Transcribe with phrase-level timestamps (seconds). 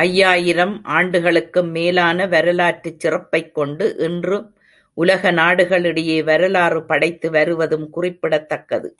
[0.00, 4.38] ஐயாயிரம் ஆண்டுகளுக்கும் மேலான வரலாற்றுச் சிறப்பைக் கொண்டு, இன்று
[4.98, 8.90] உலக நாடுகளிடையே வரலாறு படைத்து வருவதும் குறிப்பிடத் தக்கது.